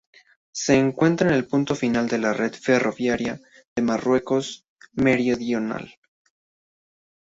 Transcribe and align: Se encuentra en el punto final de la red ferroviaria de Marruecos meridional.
Se 0.51 0.79
encuentra 0.79 1.27
en 1.27 1.35
el 1.35 1.45
punto 1.45 1.75
final 1.75 2.07
de 2.09 2.17
la 2.17 2.33
red 2.33 2.53
ferroviaria 2.55 3.39
de 3.75 3.83
Marruecos 3.83 4.65
meridional. 4.93 5.99